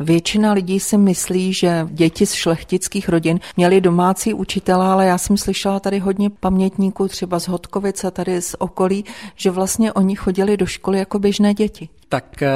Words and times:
Většina 0.00 0.52
lidí 0.52 0.80
si 0.80 0.98
myslí, 0.98 1.52
že 1.52 1.88
děti 1.90 2.26
z 2.26 2.32
šlechtických 2.32 3.08
rodin 3.08 3.40
měly 3.56 3.80
domácí 3.80 4.34
učitele, 4.34 4.86
ale 4.86 5.06
já 5.06 5.18
jsem 5.18 5.36
slyšela 5.36 5.80
tady 5.80 5.98
hodně 5.98 6.30
pamětníků, 6.30 7.08
třeba 7.08 7.40
z 7.40 7.48
Hodkovic 7.48 8.04
a 8.04 8.10
tady 8.10 8.42
z 8.42 8.56
okolí, 8.58 9.04
že 9.36 9.50
vlastně 9.50 9.92
oni 9.92 10.16
chodili 10.16 10.56
do 10.56 10.66
školy 10.66 10.98
jako 10.98 11.18
běžné 11.18 11.54
děti. 11.54 11.88
Tak 12.08 12.42
eh, 12.42 12.50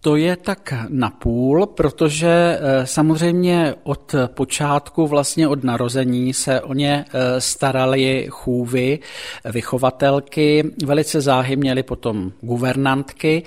to 0.00 0.16
je 0.16 0.36
tak 0.36 0.74
napůl, 0.88 1.66
protože 1.66 2.58
eh, 2.60 2.86
samozřejmě 2.86 3.74
od 3.82 4.14
počátku, 4.26 5.06
vlastně 5.06 5.48
od 5.48 5.64
narození 5.64 6.34
se 6.34 6.60
o 6.60 6.74
ně 6.74 7.04
eh, 7.08 7.40
starali 7.40 8.26
chůvy, 8.30 8.98
vychovatelky, 9.44 10.70
velice 10.84 11.20
záhy 11.20 11.56
měli 11.56 11.82
potom 11.82 12.32
guvernantky 12.40 13.42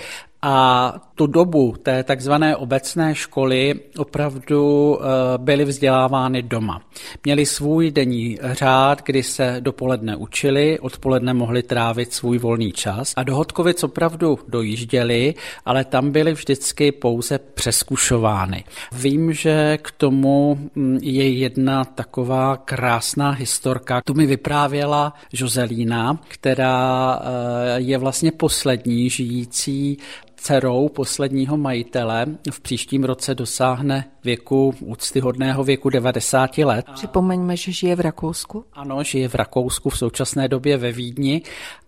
a 0.47 0.93
tu 1.15 1.27
dobu 1.27 1.75
té 1.83 2.03
takzvané 2.03 2.55
obecné 2.55 3.15
školy 3.15 3.79
opravdu 3.97 4.97
eh, 4.99 5.05
byly 5.37 5.65
vzdělávány 5.65 6.41
doma. 6.41 6.81
Měli 7.23 7.45
svůj 7.45 7.91
denní 7.91 8.37
řád, 8.41 9.01
kdy 9.05 9.23
se 9.23 9.57
dopoledne 9.59 10.15
učili, 10.15 10.79
odpoledne 10.79 11.33
mohli 11.33 11.63
trávit 11.63 12.13
svůj 12.13 12.37
volný 12.37 12.71
čas 12.71 13.13
a 13.15 13.23
do 13.23 13.35
Hodkovic 13.35 13.83
opravdu 13.83 14.39
dojížděli, 14.47 15.33
ale 15.65 15.83
tam 15.83 16.11
byly 16.11 16.33
vždycky 16.33 16.91
pouze 16.91 17.39
přeskušovány. 17.39 18.63
Vím, 18.91 19.33
že 19.33 19.77
k 19.81 19.91
tomu 19.91 20.59
hm, 20.75 20.99
je 21.01 21.29
jedna 21.29 21.85
taková 21.85 22.57
krásná 22.57 23.31
historka. 23.31 24.01
Tu 24.05 24.13
mi 24.13 24.25
vyprávěla 24.25 25.13
Joselína, 25.33 26.19
která 26.27 27.19
eh, 27.19 27.81
je 27.81 27.97
vlastně 27.97 28.31
poslední 28.31 29.09
žijící 29.09 29.97
dcerou 30.45 30.89
posledního 30.89 31.57
majitele 31.57 32.25
v 32.51 32.59
příštím 32.59 33.03
roce 33.03 33.35
dosáhne 33.35 34.05
věku, 34.23 34.73
úctyhodného 34.79 35.63
věku 35.63 35.89
90 35.89 36.57
let. 36.57 36.85
Připomeňme, 36.93 37.57
že 37.57 37.71
žije 37.71 37.95
v 37.95 37.99
Rakousku. 37.99 38.65
Ano, 38.73 39.03
žije 39.03 39.27
v 39.27 39.35
Rakousku, 39.35 39.89
v 39.89 39.97
současné 39.97 40.47
době 40.47 40.77
ve 40.77 40.91
Vídni 40.91 41.41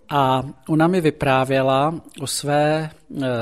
a 0.09 0.43
ona 0.67 0.87
mi 0.87 1.01
vyprávěla 1.01 2.01
o 2.21 2.27
své 2.27 2.89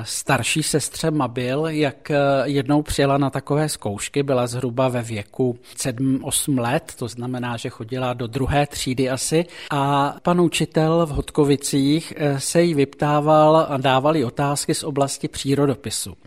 starší 0.03 0.63
sestře 0.63 1.11
Mabil, 1.11 1.65
jak 1.65 2.11
eh, 2.11 2.17
jednou 2.43 2.81
přijela 2.81 3.17
na 3.17 3.29
takové 3.29 3.69
zkoušky, 3.69 4.23
byla 4.23 4.47
zhruba 4.47 4.87
ve 4.87 5.01
věku 5.01 5.59
7-8 5.77 6.59
let, 6.59 6.93
to 6.97 7.07
znamená, 7.07 7.57
že 7.57 7.69
chodila 7.69 8.13
do 8.13 8.27
druhé 8.27 8.67
třídy 8.67 9.09
asi. 9.09 9.45
A 9.71 10.15
pan 10.21 10.41
učitel 10.41 11.05
v 11.05 11.09
Hodkovicích 11.09 12.13
eh, 12.17 12.39
se 12.39 12.61
jí 12.61 12.73
vyptával 12.73 13.67
a 13.69 13.77
dávali 13.77 14.25
otázky 14.25 14.73
z 14.73 14.83
oblasti 14.83 15.27
přírodopisu. 15.27 16.17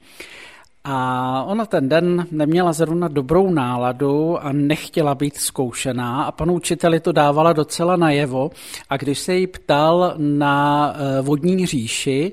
A 0.85 1.43
ona 1.47 1.67
ten 1.67 1.89
den 1.89 2.27
neměla 2.31 2.73
zrovna 2.73 3.09
dobrou 3.09 3.51
náladu 3.51 4.39
a 4.39 4.53
nechtěla 4.53 5.15
být 5.15 5.37
zkoušená 5.37 6.25
a 6.25 6.33
panu 6.33 6.55
učiteli 6.55 7.01
to 7.01 7.13
dávala 7.13 7.53
docela 7.53 7.97
najevo 7.97 8.51
a 8.91 8.97
když 8.97 9.19
se 9.19 9.35
jí 9.35 9.47
ptal 9.47 10.15
na 10.17 10.95
eh, 10.95 11.23
vodní 11.23 11.67
říši, 11.67 12.33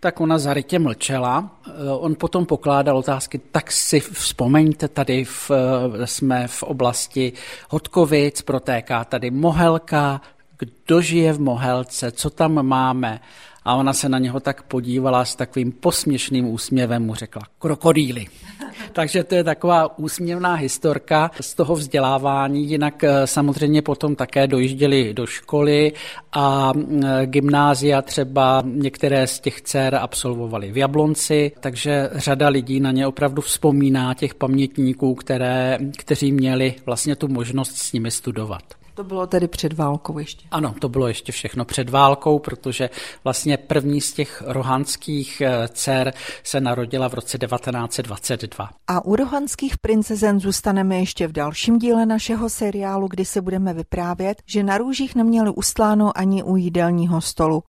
tak 0.00 0.20
ona 0.20 0.38
zarytě 0.38 0.78
mlčela. 0.78 1.50
Eh, 1.66 1.70
on 1.90 2.14
potom 2.14 2.46
pokládal 2.46 2.98
otázky, 2.98 3.40
tak 3.50 3.72
si 3.72 4.00
vzpomeňte, 4.00 4.88
tady 4.88 5.24
v, 5.24 5.50
eh, 5.50 6.06
jsme 6.06 6.48
v 6.48 6.62
oblasti 6.62 7.32
Hodkovic, 7.70 8.42
protéká 8.42 9.04
tady 9.04 9.30
Mohelka, 9.30 10.20
kdo 10.58 11.00
žije 11.00 11.32
v 11.32 11.40
Mohelce, 11.40 12.10
co 12.12 12.30
tam 12.30 12.66
máme. 12.66 13.20
A 13.64 13.74
ona 13.74 13.92
se 13.92 14.08
na 14.08 14.18
něho 14.18 14.40
tak 14.40 14.62
podívala 14.62 15.24
s 15.24 15.36
takovým 15.36 15.72
posměšným 15.72 16.48
úsměvem, 16.48 17.02
mu 17.02 17.14
řekla 17.14 17.42
krokodýly. 17.58 18.26
Takže 18.92 19.24
to 19.24 19.34
je 19.34 19.44
taková 19.44 19.98
úsměvná 19.98 20.54
historka 20.54 21.30
z 21.40 21.54
toho 21.54 21.74
vzdělávání. 21.74 22.70
Jinak 22.70 23.04
eh, 23.04 23.26
samozřejmě 23.26 23.82
potom 23.82 24.16
také 24.16 24.46
dojížděli 24.46 25.14
do 25.14 25.26
školy 25.26 25.92
a 26.32 26.72
eh, 26.76 27.26
gymnázia 27.26 28.02
třeba 28.02 28.62
některé 28.66 29.26
z 29.26 29.40
těch 29.40 29.62
dcer 29.62 29.94
absolvovali 29.94 30.72
v 30.72 30.76
Jablonci, 30.76 31.52
takže 31.60 32.10
řada 32.12 32.48
lidí 32.48 32.80
na 32.80 32.90
ně 32.90 33.06
opravdu 33.06 33.42
vzpomíná 33.42 34.14
těch 34.14 34.34
pamětníků, 34.34 35.14
které, 35.14 35.78
kteří 35.96 36.32
měli 36.32 36.74
vlastně 36.86 37.16
tu 37.16 37.28
možnost 37.28 37.76
s 37.76 37.92
nimi 37.92 38.10
studovat. 38.10 38.62
To 39.00 39.04
bylo 39.04 39.26
tedy 39.26 39.48
před 39.48 39.72
válkou 39.72 40.18
ještě? 40.18 40.46
Ano, 40.50 40.74
to 40.78 40.88
bylo 40.88 41.08
ještě 41.08 41.32
všechno 41.32 41.64
před 41.64 41.90
válkou, 41.90 42.38
protože 42.38 42.90
vlastně 43.24 43.56
první 43.56 44.00
z 44.00 44.12
těch 44.12 44.42
rohanských 44.46 45.40
eh, 45.40 45.68
dcer 45.68 46.12
se 46.42 46.60
narodila 46.60 47.08
v 47.08 47.14
roce 47.14 47.38
1922. 47.38 48.70
A 48.86 49.04
u 49.04 49.16
rohanských 49.16 49.78
princezen 49.78 50.40
zůstaneme 50.40 50.98
ještě 50.98 51.26
v 51.26 51.32
dalším 51.32 51.78
díle 51.78 52.06
našeho 52.06 52.50
seriálu, 52.50 53.08
kdy 53.08 53.24
se 53.24 53.40
budeme 53.40 53.74
vyprávět, 53.74 54.42
že 54.46 54.62
na 54.62 54.78
růžích 54.78 55.14
neměli 55.14 55.50
ustláno 55.50 56.18
ani 56.18 56.42
u 56.42 56.56
jídelního 56.56 57.20
stolu. 57.20 57.58